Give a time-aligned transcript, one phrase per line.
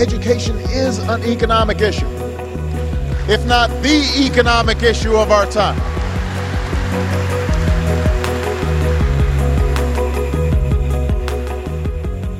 [0.00, 2.08] education is an economic issue,
[3.28, 5.78] if not the economic issue of our time.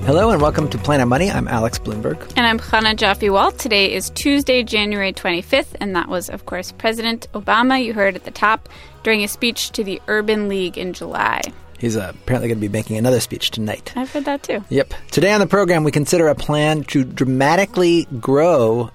[0.06, 1.30] Hello and welcome to Planet Money.
[1.30, 2.32] I'm Alex Blumberg.
[2.34, 3.58] And I'm Chana Joffe Walt.
[3.58, 8.24] Today is Tuesday, January 25th, and that was, of course, President Obama, you heard at
[8.24, 8.70] the top,
[9.02, 11.42] during a speech to the Urban League in July.
[11.80, 13.92] He's uh, apparently going to be making another speech tonight.
[13.96, 14.62] I've heard that too.
[14.68, 14.92] Yep.
[15.10, 18.90] Today on the program, we consider a plan to dramatically grow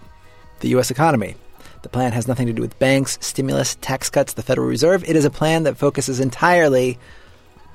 [0.59, 0.91] the U.S.
[0.91, 1.35] economy.
[1.81, 5.03] The plan has nothing to do with banks, stimulus, tax cuts, the Federal Reserve.
[5.07, 6.99] It is a plan that focuses entirely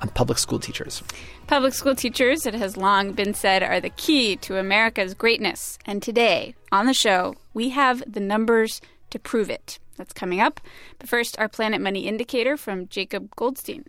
[0.01, 1.03] on public school teachers.
[1.47, 5.77] Public school teachers, it has long been said, are the key to America's greatness.
[5.85, 8.81] And today, on the show, we have the numbers
[9.11, 9.77] to prove it.
[9.97, 10.59] That's coming up.
[10.99, 13.85] But first, our Planet Money indicator from Jacob Goldstein.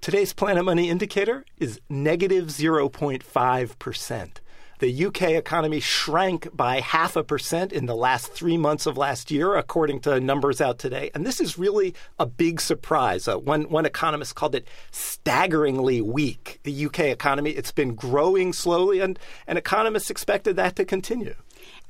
[0.00, 4.30] Today's Planet Money indicator is negative 0.5%.
[4.78, 9.30] The UK economy shrank by half a percent in the last three months of last
[9.30, 11.10] year, according to numbers out today.
[11.14, 13.28] And this is really a big surprise.
[13.28, 16.60] Uh, one, one economist called it staggeringly weak.
[16.62, 21.34] The UK economy, it's been growing slowly, and, and economists expected that to continue.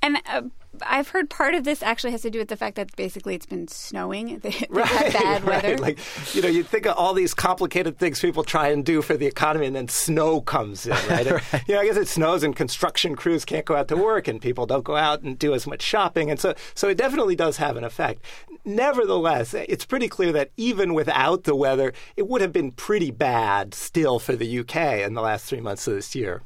[0.03, 0.43] And uh,
[0.83, 3.47] I've heard part of this actually has to do with the fact that basically it's
[3.47, 4.41] been snowing.
[4.51, 5.63] They, right, had bad right.
[5.65, 5.79] weather.
[5.79, 5.99] Like,
[6.35, 9.27] you know, you think of all these complicated things people try and do for the
[9.27, 11.27] economy, and then snow comes in, right?
[11.27, 11.69] And, right.
[11.69, 14.41] You know, I guess it snows and construction crews can't go out to work, and
[14.41, 17.59] people don't go out and do as much shopping, and so so it definitely does
[17.59, 18.25] have an effect.
[18.65, 23.75] Nevertheless, it's pretty clear that even without the weather, it would have been pretty bad
[23.75, 26.43] still for the UK in the last three months of this year.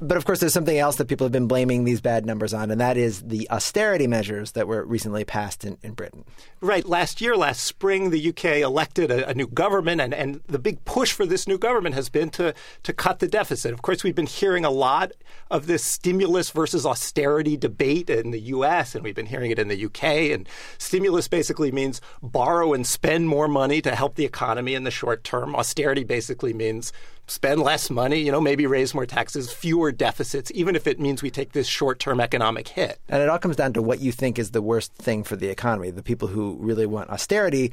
[0.00, 2.70] But of course, there's something else that people have been blaming these bad numbers on,
[2.70, 6.24] and that is the austerity measures that were recently passed in, in Britain.
[6.60, 6.86] Right.
[6.86, 10.84] Last year, last spring, the UK elected a, a, new government, and, and the big
[10.84, 13.72] push for this new government has been to, to cut the deficit.
[13.72, 15.12] Of course, we've been hearing a lot
[15.50, 19.68] of this stimulus versus austerity debate in the US, and we've been hearing it in
[19.68, 20.02] the UK.
[20.32, 24.90] And stimulus basically means borrow and spend more money to help the economy in the
[24.90, 25.54] short term.
[25.54, 26.92] Austerity basically means
[27.28, 31.22] spend less money, you know, maybe raise more taxes, fewer deficits, even if it means
[31.22, 32.98] we take this short term economic hit.
[33.08, 35.48] And it all comes down to what you think is the worst thing for the
[35.48, 35.90] economy.
[35.90, 37.72] The people who really want austerity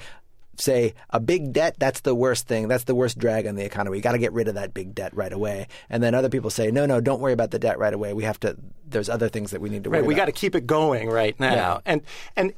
[0.58, 3.98] say a big debt that's the worst thing that's the worst drag on the economy
[3.98, 6.50] we got to get rid of that big debt right away and then other people
[6.50, 8.56] say no no don't worry about the debt right away we have to
[8.88, 10.66] there's other things that we need to worry right, we about got to keep it
[10.66, 11.80] going right now Yeah.
[11.86, 12.02] and
[12.38, 12.54] and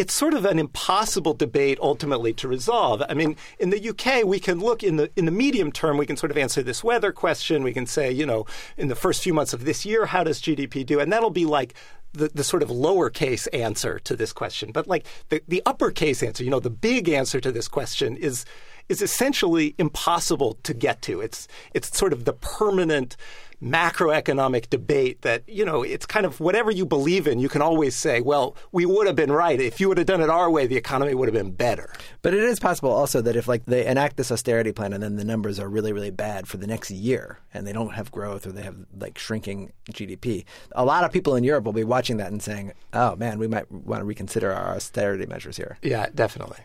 [0.00, 3.02] it's sort of an impossible debate ultimately to resolve.
[3.06, 5.98] I mean, in the UK, we can look in the in the medium term.
[5.98, 7.62] We can sort of answer this weather question.
[7.62, 8.46] We can say, you know,
[8.78, 11.00] in the first few months of this year, how does GDP do?
[11.00, 11.74] And that'll be like
[12.14, 14.72] the, the sort of lowercase answer to this question.
[14.72, 18.46] But like the, the uppercase answer, you know, the big answer to this question is
[18.88, 21.20] is essentially impossible to get to.
[21.20, 23.18] It's it's sort of the permanent
[23.62, 27.94] macroeconomic debate that you know it's kind of whatever you believe in you can always
[27.94, 30.66] say well we would have been right if you would have done it our way
[30.66, 33.84] the economy would have been better But it is possible also that if like they
[33.86, 36.90] enact this austerity plan and then the numbers are really really bad for the next
[36.90, 41.12] year and they don't have growth or they have like shrinking GDP, a lot of
[41.12, 44.04] people in Europe will be watching that and saying, "Oh man, we might want to
[44.04, 46.58] reconsider our austerity measures here." yeah definitely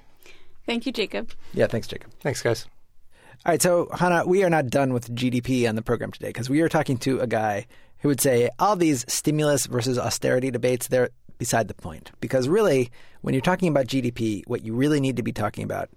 [0.66, 1.32] Thank you, Jacob.
[1.54, 2.10] Yeah, thanks, Jacob.
[2.22, 2.68] thanks guys
[3.44, 6.50] All right, so Chana, we are not done with GDP on the program today because
[6.50, 7.68] we are talking to a guy
[8.00, 12.12] who would say all these stimulus versus austerity debates they're beside the point.
[12.22, 12.92] Because really,
[13.22, 15.90] when you're talking about GDP, what you really need to be talking about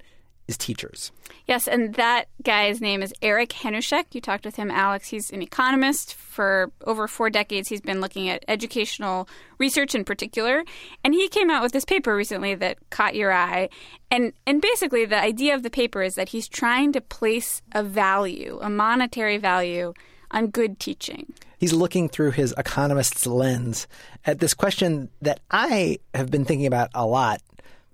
[0.49, 1.13] is teachers.
[1.47, 4.07] Yes, and that guy's name is Eric Hanushek.
[4.13, 5.09] You talked with him, Alex.
[5.09, 6.15] He's an economist.
[6.15, 10.65] For over four decades, he's been looking at educational research in particular.
[11.05, 13.69] And he came out with this paper recently that caught your eye.
[14.11, 17.83] And, and basically, the idea of the paper is that he's trying to place a
[17.83, 19.95] value, a monetary value,
[20.31, 21.33] on good teaching.
[21.59, 23.89] He's looking through his economist's lens
[24.25, 27.43] at this question that I have been thinking about a lot,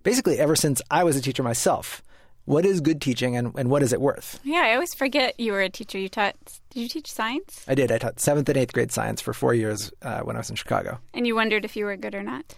[0.02, 2.02] basically ever since I was a teacher myself.
[2.46, 4.38] What is good teaching and, and what is it worth?
[4.44, 5.98] Yeah, I always forget you were a teacher.
[5.98, 6.36] You taught,
[6.70, 7.64] did you teach science?
[7.66, 7.90] I did.
[7.90, 10.56] I taught seventh and eighth grade science for four years uh, when I was in
[10.56, 10.98] Chicago.
[11.14, 12.54] And you wondered if you were good or not?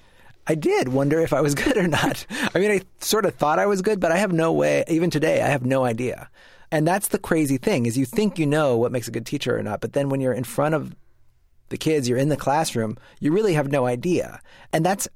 [0.48, 2.26] I did wonder if I was good or not.
[2.54, 5.10] I mean, I sort of thought I was good, but I have no way, even
[5.10, 6.28] today, I have no idea.
[6.72, 9.56] And that's the crazy thing is you think you know what makes a good teacher
[9.56, 10.96] or not, but then when you're in front of
[11.68, 14.40] the kids, you're in the classroom, you really have no idea.
[14.72, 15.06] And that's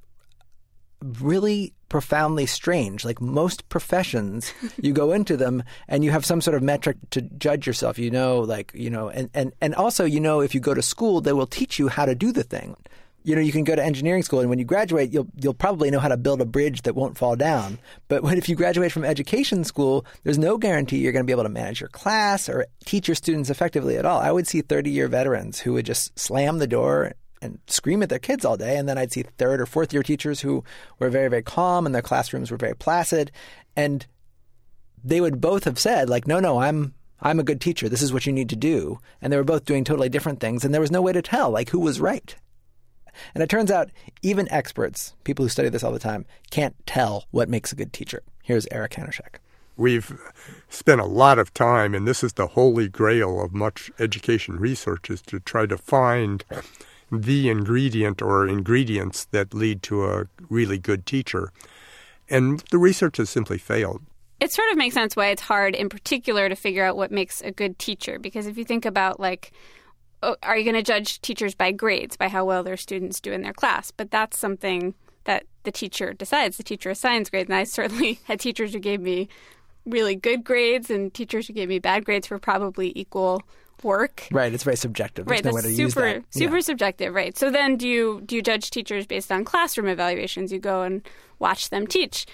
[1.20, 3.04] really profoundly strange.
[3.04, 7.20] Like most professions, you go into them and you have some sort of metric to
[7.20, 7.98] judge yourself.
[7.98, 10.80] You know, like, you know, and, and, and also, you know, if you go to
[10.80, 12.76] school, they will teach you how to do the thing.
[13.22, 15.90] You know, you can go to engineering school, and when you graduate, you'll you'll probably
[15.90, 17.78] know how to build a bridge that won't fall down.
[18.08, 21.34] But when if you graduate from education school, there's no guarantee you're going to be
[21.34, 24.20] able to manage your class or teach your students effectively at all.
[24.20, 28.08] I would see 30 year veterans who would just slam the door and scream at
[28.08, 28.76] their kids all day.
[28.76, 30.64] And then I'd see third or fourth year teachers who
[30.98, 33.30] were very, very calm and their classrooms were very placid.
[33.76, 34.06] And
[35.02, 37.88] they would both have said, like, no, no, I'm I'm a good teacher.
[37.88, 38.98] This is what you need to do.
[39.20, 41.50] And they were both doing totally different things, and there was no way to tell,
[41.50, 42.34] like, who was right.
[43.34, 43.90] And it turns out
[44.22, 47.92] even experts, people who study this all the time, can't tell what makes a good
[47.92, 48.22] teacher.
[48.42, 49.36] Here's Eric Hanushek.
[49.76, 50.18] We've
[50.68, 55.10] spent a lot of time, and this is the holy grail of much education research,
[55.10, 56.44] is to try to find
[57.10, 61.52] the ingredient or ingredients that lead to a really good teacher.
[62.28, 64.02] And the research has simply failed.
[64.38, 67.42] It sort of makes sense why it's hard in particular to figure out what makes
[67.42, 69.52] a good teacher because if you think about like
[70.22, 73.32] oh, are you going to judge teachers by grades by how well their students do
[73.32, 73.90] in their class?
[73.90, 76.56] But that's something that the teacher decides.
[76.56, 79.28] The teacher assigns grades and i certainly had teachers who gave me
[79.84, 83.42] really good grades and teachers who gave me bad grades for probably equal
[83.84, 84.26] work.
[84.30, 85.26] Right, it's very subjective.
[85.26, 86.60] There's right, no that's super super Yeah.
[86.60, 87.36] subjective, right?
[87.36, 90.52] So then do you do you judge teachers based on classroom evaluations?
[90.52, 91.02] You go and
[91.38, 92.26] watch them teach.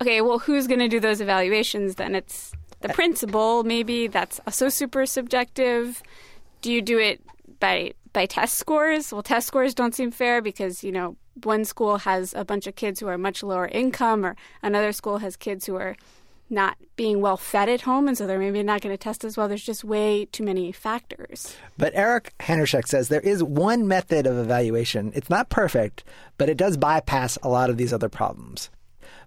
[0.00, 2.14] Okay, well who's going to do those evaluations then?
[2.14, 6.02] It's the uh, principal, maybe that's also super subjective.
[6.62, 7.20] Do you do it
[7.60, 9.12] by by test scores?
[9.12, 12.74] Well, test scores don't seem fair because, you know, one school has a bunch of
[12.74, 15.94] kids who are much lower income or another school has kids who are
[16.50, 19.36] not being well fed at home and so they're maybe not going to test as
[19.36, 19.48] well.
[19.48, 21.56] There's just way too many factors.
[21.76, 25.12] But Eric Hanushek says there is one method of evaluation.
[25.14, 26.04] It's not perfect,
[26.36, 28.70] but it does bypass a lot of these other problems.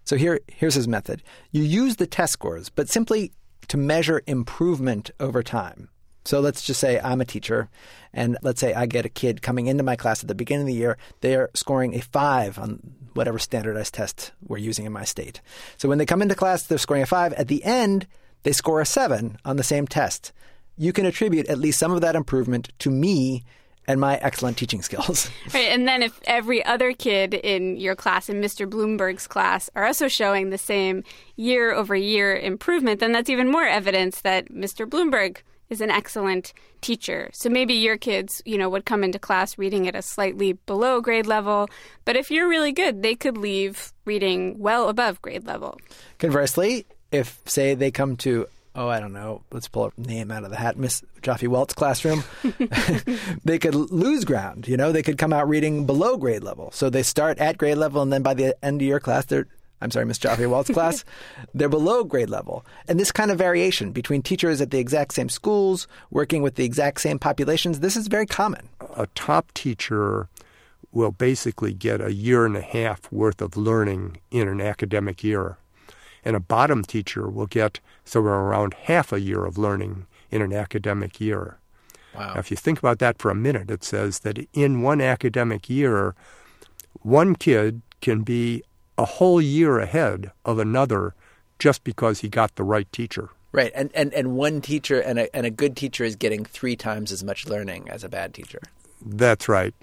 [0.04, 1.24] So here, here's his method.
[1.52, 3.32] You use the test scores, but simply
[3.68, 5.90] to measure improvement over time.
[6.26, 7.70] So let's just say I'm a teacher,
[8.14, 10.68] and let's say I get a kid coming into my class at the beginning of
[10.68, 10.98] the year.
[11.22, 12.80] They're scoring a five on
[13.13, 15.42] whatever standardized test we're using in my state.
[15.78, 17.34] So when they come into class, they're scoring a five.
[17.34, 18.08] At the end,
[18.44, 20.31] they score a seven on the same test.
[20.78, 23.44] You can attribute at least some of that improvement to me
[23.88, 25.30] and my excellent teaching skills.
[25.54, 28.69] Right, and then if every other kid in your class, in Mr.
[28.69, 31.04] Blumberg's class, are also showing the same
[31.36, 34.88] year over year improvement, then that's even more evidence that Mr.
[34.88, 37.30] Blumberg is an excellent teacher.
[37.34, 41.02] So maybe your kids, you know, would come into class reading at a slightly below
[41.02, 41.70] grade level,
[42.06, 45.80] but if you're really good, they could leave reading well above grade level.
[46.20, 50.44] Conversely, if say they come to oh I don't know, let's pull a name out
[50.44, 52.24] of the hat, Miss Joffe Walt's classroom,
[53.46, 54.68] they could lose ground.
[54.68, 56.72] You know, they could come out reading below grade level.
[56.72, 59.48] So they start at grade level, and then by the end of your class, they're
[59.81, 61.04] I'm sorry, Miss Joffe Walt's class,
[61.54, 62.66] they're below grade level.
[62.88, 66.66] And this kind of variation between teachers at the exact same schools, working with the
[66.66, 68.69] exact same populations, this is very common.
[68.95, 70.28] a top teacher
[70.92, 75.57] will basically get a year and a half worth of learning in an academic year.
[76.24, 80.54] And a bottom teacher will get somewhere around half a year of learning in an
[80.54, 81.57] academic year.
[82.13, 82.34] Wow.
[82.34, 85.69] Now, if you think about that for a minute, it says that in one academic
[85.69, 86.13] year,
[87.01, 88.63] one kid can be
[89.01, 91.15] a whole year ahead of another
[91.57, 93.30] just because he got the right teacher.
[93.51, 96.75] Right, and, and, and one teacher and a, and a good teacher is getting three
[96.75, 98.59] times as much learning as a bad teacher.
[99.03, 99.74] That's right.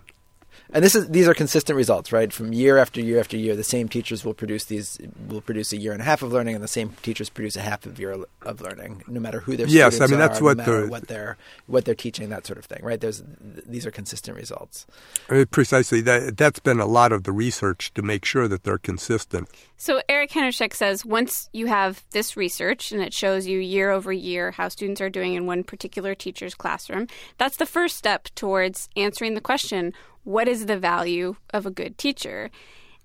[0.71, 2.31] And this is these are consistent results, right?
[2.31, 5.79] From year after year after year, the same teachers will produce these will produce a
[5.79, 8.25] year and a half of learning, and the same teachers produce a half of year
[8.43, 10.81] of learning, no matter who their Yes, students I mean, that's are, what no matter
[10.83, 11.37] the- what they're
[11.67, 13.01] what they're teaching, that sort of thing, right?
[13.01, 13.23] There's
[13.67, 14.87] these are consistent results.
[15.31, 16.03] Uh, Precisely.
[16.03, 19.49] That, that's been a lot of the research to make sure that they're consistent.
[19.79, 24.13] So Eric Hanushek says once you have this research and it shows you year over
[24.13, 27.07] year how students are doing in one particular teacher's classroom,
[27.39, 29.93] that's the first step towards answering the question,
[30.29, 32.51] what is the value of a good teacher?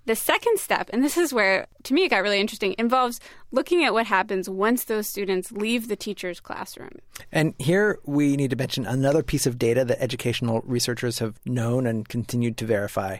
[0.04, 3.18] The second step, and this is where to me it got really interesting, involves
[3.50, 6.98] looking at what happens once those students leave the teacher's classroom.
[7.32, 11.86] And here we need to mention another piece of data that educational researchers have known
[11.86, 13.16] and continued to verify.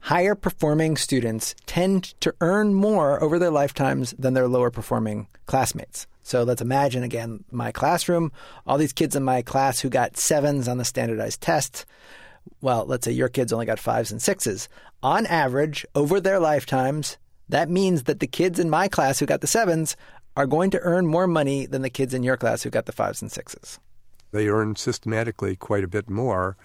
[0.00, 6.06] Higher performing students tend to earn more over their lifetimes than their lower performing classmates.
[6.22, 8.32] So let's imagine again my classroom,
[8.66, 11.84] all these kids in my class who got sevens on the standardized test.
[12.60, 14.68] Well, let's say your kids only got fives and sixes.
[15.02, 19.40] On average, over their lifetimes, that means that the kids in my class who got
[19.42, 19.96] the sevens
[20.36, 22.92] are going to earn more money than the kids in your class who got the
[22.92, 23.78] fives and sixes.
[24.32, 26.56] They earn systematically quite a bit more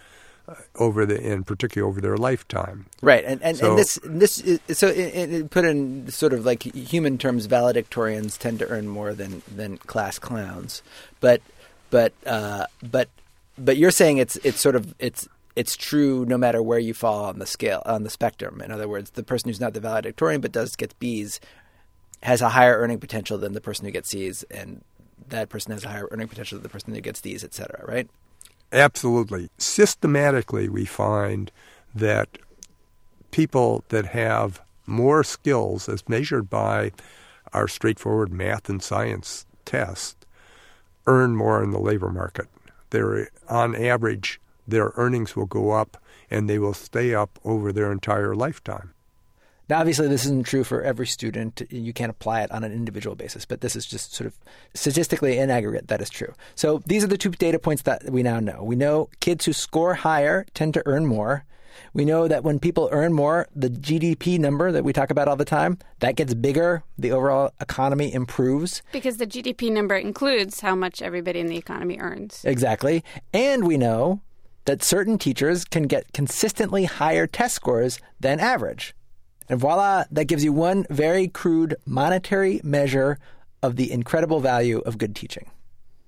[0.47, 2.87] uh, over the, in particular over their lifetime.
[3.01, 4.97] Right, and and, So- and this this is, so it,
[5.31, 9.77] it put in sort of like human terms, valedictorians tend to earn more than than
[9.77, 10.81] class clowns,
[11.19, 11.41] but
[11.91, 13.09] but uh, but
[13.57, 15.27] but you're saying it's it's sort of it's
[15.59, 18.61] it's true no matter where you fall on the scale on the spectrum.
[18.61, 21.41] In other words, the person who's not the valedictorian but does get B's
[22.23, 24.85] has a higher earning potential than the person who gets C's, and
[25.27, 27.83] that person has a higher earning potential than the person who gets D's, et cetera.
[27.85, 28.09] Right?
[28.71, 29.49] Absolutely.
[29.57, 31.51] Systematically, we find
[31.93, 32.37] that
[33.31, 36.93] people that have more skills as measured by
[37.51, 40.15] our straightforward math and science tests
[41.05, 42.47] earn more in the labor market.
[42.91, 44.39] They're, on average,
[44.69, 45.97] their earnings will go up
[46.29, 48.93] and they will stay up over their entire lifetime.
[49.69, 51.61] Now, obviously, this isn't true for every student.
[51.69, 54.35] You can't apply it on an individual basis, but this is just sort of
[54.73, 56.33] statistically in aggregate that is true.
[56.55, 58.63] So these are the two data points that we now know.
[58.63, 61.45] We know kids who score higher tend to earn more.
[61.93, 65.35] We know that when people earn more, the GDP number that we talk about all
[65.35, 66.83] the time, that gets bigger.
[66.97, 68.81] The overall economy improves.
[68.91, 72.43] Because the GDP number includes how much everybody in the economy earns.
[72.43, 73.03] Exactly.
[73.33, 74.21] And we know
[74.69, 78.93] that certain teachers can get consistently higher test scores than average.
[79.49, 83.17] And voila, that gives you one very crude monetary measure
[83.63, 85.49] of the incredible value of good teaching.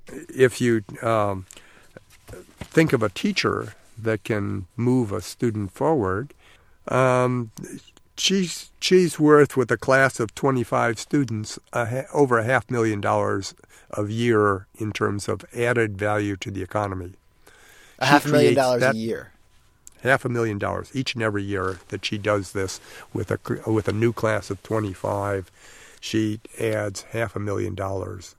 [0.08, 1.48] If you um,
[2.60, 6.32] think of a teacher that can move a student forward,
[6.88, 7.50] um,
[8.15, 13.56] she's, she's worth, with a class of 25 students, a, over a half million dollars
[13.89, 17.15] a year in terms of added value to the economy.
[18.01, 19.31] A half a million dollars that, a year.
[20.03, 22.79] half a million dollars each and every year that she does this
[23.13, 23.39] with a
[23.70, 25.50] with a new class of 25
[26.00, 28.36] she adds half a million dollars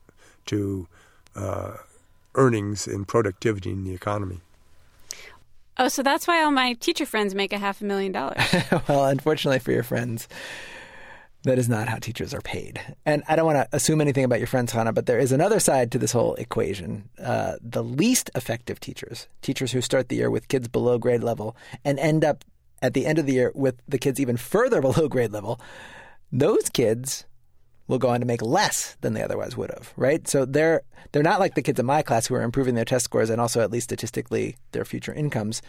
[0.47, 0.88] to
[1.37, 1.76] uh,
[2.35, 4.40] earnings and productivity in the economy.
[5.78, 8.38] Oh so that's why all my teacher friends make a half a million dollars.
[8.88, 10.26] Well unfortunately for your friends
[11.45, 12.81] that is not how teachers are paid.
[13.05, 15.59] And I don't want to assume anything about your friends, Chana, but there is another
[15.59, 17.09] side to this whole equation.
[17.23, 21.57] Uh, the least effective teachers, teachers who start the year with kids below grade level
[21.85, 22.45] and end up
[22.81, 25.61] at the end of the year with the kids even further below grade level,
[26.31, 27.25] those kids
[27.89, 30.27] will go on to make less than they otherwise would have, right?
[30.29, 33.05] So they're they're not like the kids in my class who are improving their test
[33.05, 35.61] scores and also at least statistically their future incomes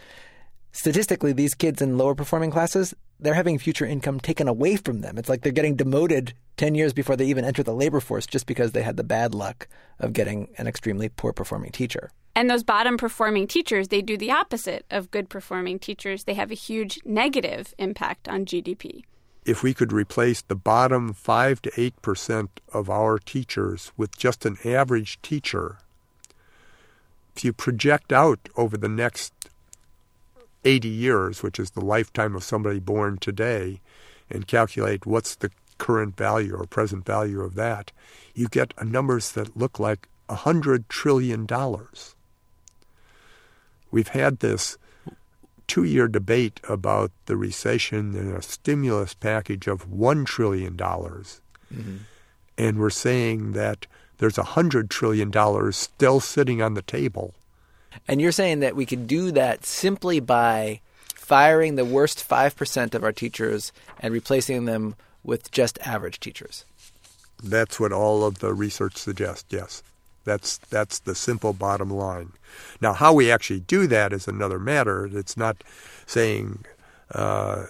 [0.74, 5.16] statistically, these kids in lower performing classes, they're having future income taken away from them.
[5.16, 8.46] It's like they're getting demoted 10 years before they even enter the labor force just
[8.46, 9.66] because they had the bad luck
[9.98, 12.10] of getting an extremely poor performing teacher.
[12.36, 16.24] And those bottom performing teachers, they do the opposite of good performing teachers.
[16.24, 19.04] They have a huge negative impact on GDP.
[19.46, 24.56] If we could replace the bottom 5 to 8% of our teachers with just an
[24.64, 25.78] average teacher,
[27.36, 29.32] if you project out over the next
[30.64, 33.80] 80 years, which is the lifetime of somebody born today,
[34.30, 37.92] and calculate what's the current value or present value of that,
[38.34, 41.46] you get numbers that look like a $100 trillion.
[43.90, 44.78] We've had this
[45.66, 50.76] two year debate about the recession and a stimulus package of $1 trillion.
[50.76, 51.96] Mm-hmm.
[52.56, 53.86] And we're saying that
[54.18, 55.32] there's a $100 trillion
[55.72, 57.34] still sitting on the table
[58.06, 60.80] and you're saying that we could do that simply by
[61.14, 66.64] firing the worst 5% of our teachers and replacing them with just average teachers.
[67.42, 69.82] That's what all of the research suggests, yes.
[70.24, 72.32] That's that's the simple bottom line.
[72.80, 75.06] Now, how we actually do that is another matter.
[75.12, 75.62] It's not
[76.06, 76.64] saying
[77.14, 77.64] uh,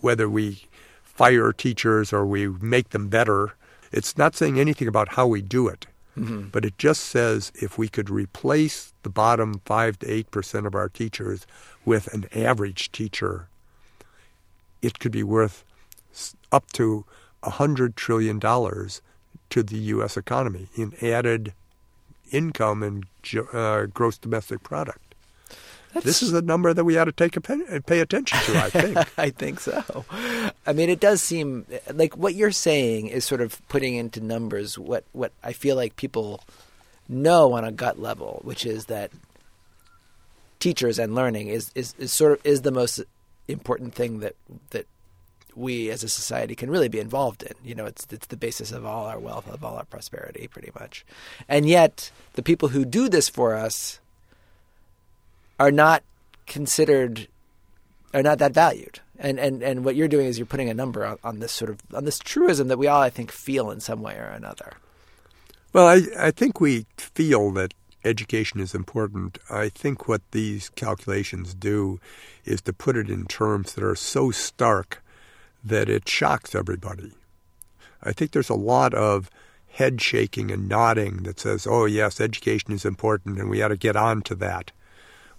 [0.00, 0.62] whether we
[1.02, 3.54] fire teachers or we make them better.
[3.92, 5.86] It's not saying anything about how we do it.
[6.18, 6.48] Mm-hmm.
[6.48, 10.88] But it just says if we could replace the bottom 5 to 8% of our
[10.88, 11.46] teachers
[11.84, 13.48] with an average teacher,
[14.82, 15.64] it could be worth
[16.50, 17.04] up to
[17.44, 20.16] $100 trillion to the U.S.
[20.16, 21.52] economy in added
[22.30, 23.06] income and
[23.52, 25.07] uh, gross domestic product.
[25.98, 26.20] That's...
[26.20, 28.58] This is a number that we ought to take a uh, pay attention to.
[28.58, 29.18] I think.
[29.18, 30.04] I think so.
[30.66, 34.78] I mean, it does seem like what you're saying is sort of putting into numbers
[34.78, 36.40] what what I feel like people
[37.08, 39.10] know on a gut level, which is that
[40.60, 43.00] teachers and learning is, is, is sort of is the most
[43.46, 44.34] important thing that
[44.70, 44.86] that
[45.54, 47.52] we as a society can really be involved in.
[47.64, 50.70] You know, it's it's the basis of all our wealth, of all our prosperity, pretty
[50.78, 51.04] much.
[51.48, 54.00] And yet, the people who do this for us
[55.58, 56.02] are not
[56.46, 57.28] considered
[58.14, 59.00] are not that valued.
[59.18, 61.70] And and and what you're doing is you're putting a number on, on this sort
[61.70, 64.72] of on this truism that we all I think feel in some way or another.
[65.72, 67.74] Well, I I think we feel that
[68.04, 69.38] education is important.
[69.50, 72.00] I think what these calculations do
[72.44, 75.02] is to put it in terms that are so stark
[75.64, 77.12] that it shocks everybody.
[78.02, 79.30] I think there's a lot of
[79.66, 83.76] head shaking and nodding that says, oh, yes, education is important and we ought to
[83.76, 84.70] get on to that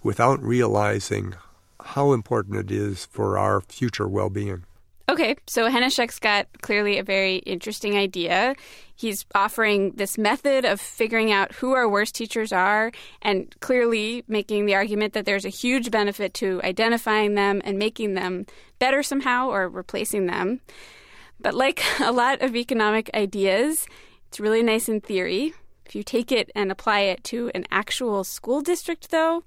[0.02, 1.34] without realizing
[1.82, 4.64] how important it is for our future well being.
[5.10, 8.54] Okay, so Hanushek's got clearly a very interesting idea.
[8.94, 14.66] He's offering this method of figuring out who our worst teachers are and clearly making
[14.66, 18.46] the argument that there's a huge benefit to identifying them and making them
[18.78, 20.60] better somehow or replacing them.
[21.40, 23.88] But like a lot of economic ideas,
[24.28, 25.54] it's really nice in theory.
[25.86, 29.42] If you take it and apply it to an actual school district, though,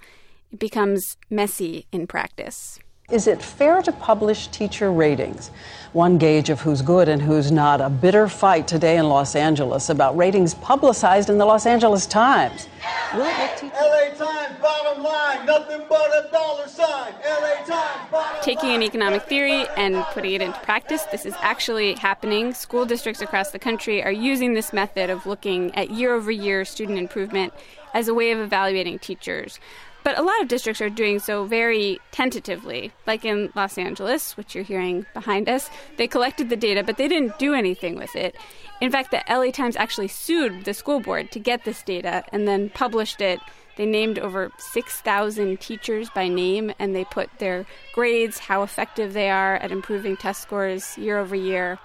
[0.53, 2.79] it becomes messy in practice.
[3.11, 5.51] Is it fair to publish teacher ratings?
[5.91, 7.81] One gauge of who's good and who's not.
[7.81, 12.67] A bitter fight today in Los Angeles about ratings publicized in the Los Angeles Times.
[13.13, 13.63] Will it?
[13.63, 17.13] LA Times bottom line, nothing but a dollar sign.
[17.25, 21.95] LA Times bottom Taking an economic theory and putting it into practice, this is actually
[21.95, 22.53] happening.
[22.53, 26.63] School districts across the country are using this method of looking at year over year
[26.63, 27.53] student improvement
[27.93, 29.59] as a way of evaluating teachers.
[30.03, 32.91] But a lot of districts are doing so very tentatively.
[33.07, 37.07] Like in Los Angeles, which you're hearing behind us, they collected the data, but they
[37.07, 38.35] didn't do anything with it.
[38.81, 42.47] In fact, the LA Times actually sued the school board to get this data and
[42.47, 43.39] then published it.
[43.75, 49.29] They named over 6,000 teachers by name and they put their grades, how effective they
[49.29, 51.79] are at improving test scores year over year.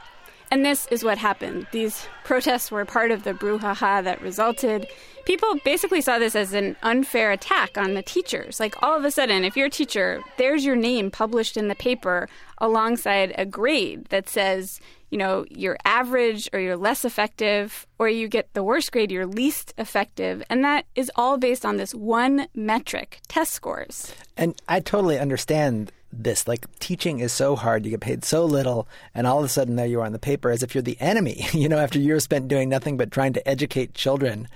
[0.50, 1.66] And this is what happened.
[1.72, 4.87] These protests were part of the brouhaha that resulted.
[5.28, 8.58] People basically saw this as an unfair attack on the teachers.
[8.58, 11.75] Like, all of a sudden, if you're a teacher, there's your name published in the
[11.75, 14.80] paper alongside a grade that says,
[15.11, 19.26] you know, you're average or you're less effective, or you get the worst grade, you're
[19.26, 20.42] least effective.
[20.49, 24.14] And that is all based on this one metric test scores.
[24.35, 26.49] And I totally understand this.
[26.49, 29.77] Like teaching is so hard, you get paid so little, and all of a sudden
[29.77, 32.25] there you are on the paper as if you're the enemy, you know, after years
[32.25, 34.49] spent doing nothing but trying to educate children.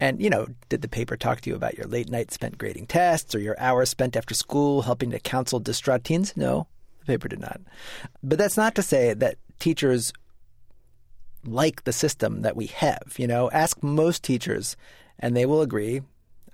[0.00, 2.86] And, you know, did the paper talk to you about your late nights spent grading
[2.86, 6.36] tests or your hours spent after school helping to counsel distraught teens?
[6.36, 6.66] No,
[7.00, 7.60] the paper did not.
[8.22, 10.12] But that's not to say that teachers
[11.44, 13.14] like the system that we have.
[13.16, 14.76] You know, ask most teachers,
[15.18, 16.02] and they will agree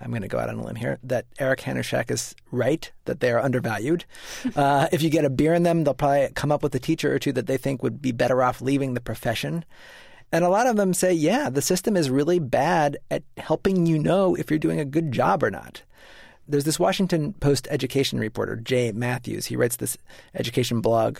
[0.01, 3.19] I'm going to go out on a limb here, that Eric Hanushek is right, that
[3.19, 4.05] they are undervalued.
[4.55, 7.13] Uh, if you get a beer in them, they'll probably come up with a teacher
[7.13, 9.65] or two that they think would be better off leaving the profession.
[10.31, 13.97] And a lot of them say, yeah, the system is really bad at helping you
[13.97, 15.83] know if you're doing a good job or not.
[16.47, 19.45] There's this Washington Post education reporter, Jay Mathews.
[19.45, 19.97] He writes this
[20.35, 21.19] education blog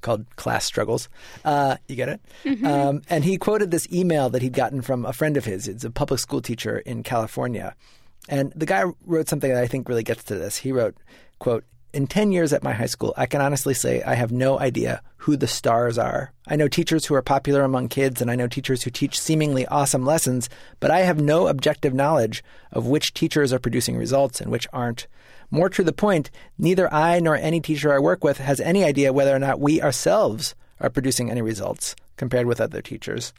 [0.00, 1.08] called Class Struggles.
[1.44, 2.20] Uh, you get it?
[2.44, 2.66] Mm-hmm.
[2.66, 5.66] Um, and he quoted this email that he'd gotten from a friend of his.
[5.68, 7.74] It's a public school teacher in California.
[8.30, 10.56] And the guy wrote something that I think really gets to this.
[10.56, 10.96] He wrote,
[11.40, 14.60] quote, in 10 years at my high school, I can honestly say I have no
[14.60, 16.32] idea who the stars are.
[16.46, 19.66] I know teachers who are popular among kids, and I know teachers who teach seemingly
[19.66, 24.52] awesome lessons, but I have no objective knowledge of which teachers are producing results and
[24.52, 25.08] which aren't.
[25.50, 29.12] More to the point, neither I nor any teacher I work with has any idea
[29.12, 33.32] whether or not we ourselves are producing any results compared with other teachers.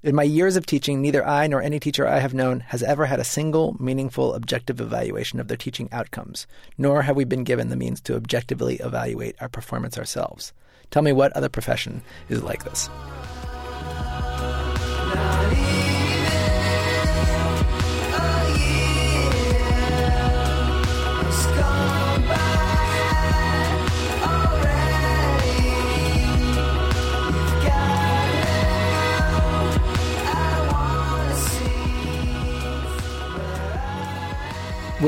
[0.00, 3.06] In my years of teaching, neither I nor any teacher I have known has ever
[3.06, 6.46] had a single meaningful objective evaluation of their teaching outcomes,
[6.78, 10.52] nor have we been given the means to objectively evaluate our performance ourselves.
[10.92, 12.88] Tell me what other profession is like this.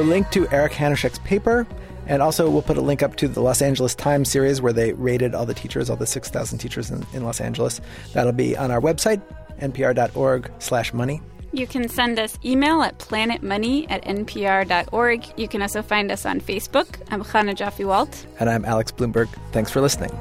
[0.00, 1.66] We'll link to Eric Hanushek's paper,
[2.06, 4.94] and also we'll put a link up to the Los Angeles Times series where they
[4.94, 7.82] rated all the teachers, all the 6,000 teachers in, in Los Angeles.
[8.14, 9.20] That'll be on our website,
[9.60, 11.20] npr.org slash money.
[11.52, 15.38] You can send us email at planetmoney at npr.org.
[15.38, 16.98] You can also find us on Facebook.
[17.10, 18.24] I'm Chana Joffe Walt.
[18.38, 19.28] And I'm Alex Blumberg.
[19.52, 20.18] Thanks for listening.